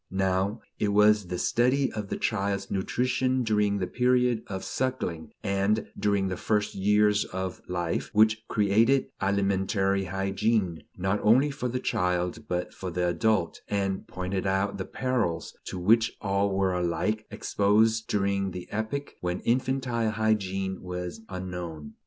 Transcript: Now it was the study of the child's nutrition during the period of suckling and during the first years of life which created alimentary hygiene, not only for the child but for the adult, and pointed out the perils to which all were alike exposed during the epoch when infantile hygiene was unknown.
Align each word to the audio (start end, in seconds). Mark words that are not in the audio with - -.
Now 0.09 0.61
it 0.79 0.87
was 0.87 1.27
the 1.27 1.37
study 1.37 1.91
of 1.93 2.09
the 2.09 2.17
child's 2.17 2.71
nutrition 2.71 3.43
during 3.43 3.77
the 3.77 3.85
period 3.85 4.41
of 4.47 4.63
suckling 4.63 5.31
and 5.43 5.91
during 5.95 6.27
the 6.27 6.37
first 6.37 6.73
years 6.73 7.23
of 7.25 7.61
life 7.69 8.09
which 8.11 8.41
created 8.47 9.11
alimentary 9.21 10.05
hygiene, 10.05 10.81
not 10.97 11.19
only 11.21 11.51
for 11.51 11.67
the 11.67 11.79
child 11.79 12.47
but 12.47 12.73
for 12.73 12.89
the 12.89 13.07
adult, 13.09 13.61
and 13.67 14.07
pointed 14.07 14.47
out 14.47 14.79
the 14.79 14.85
perils 14.85 15.55
to 15.65 15.77
which 15.77 16.13
all 16.19 16.49
were 16.51 16.73
alike 16.73 17.27
exposed 17.29 18.07
during 18.07 18.49
the 18.49 18.67
epoch 18.71 19.13
when 19.21 19.39
infantile 19.41 20.09
hygiene 20.09 20.81
was 20.81 21.21
unknown. 21.29 21.93